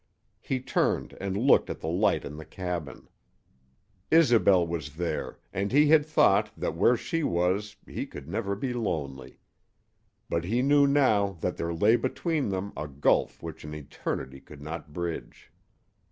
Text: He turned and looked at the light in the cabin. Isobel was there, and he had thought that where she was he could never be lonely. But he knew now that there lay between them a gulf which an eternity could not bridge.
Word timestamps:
He 0.41 0.59
turned 0.59 1.15
and 1.21 1.37
looked 1.37 1.69
at 1.69 1.79
the 1.79 1.87
light 1.87 2.25
in 2.25 2.37
the 2.37 2.43
cabin. 2.43 3.07
Isobel 4.11 4.65
was 4.65 4.95
there, 4.95 5.37
and 5.53 5.71
he 5.71 5.89
had 5.89 6.07
thought 6.07 6.49
that 6.57 6.73
where 6.75 6.97
she 6.97 7.21
was 7.21 7.75
he 7.85 8.07
could 8.07 8.27
never 8.27 8.55
be 8.55 8.73
lonely. 8.73 9.37
But 10.27 10.43
he 10.43 10.63
knew 10.63 10.87
now 10.87 11.33
that 11.41 11.55
there 11.57 11.71
lay 11.71 11.97
between 11.97 12.49
them 12.49 12.73
a 12.75 12.87
gulf 12.87 13.43
which 13.43 13.63
an 13.63 13.75
eternity 13.75 14.39
could 14.41 14.63
not 14.63 14.91
bridge. 14.91 15.51